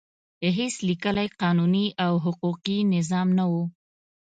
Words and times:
هېڅ 0.57 0.75
لیکلی 0.89 1.27
قانون 1.41 1.75
او 2.05 2.13
حقوقي 2.25 2.77
نظام 2.95 3.27
نه 3.37 3.45
و. 3.51 3.53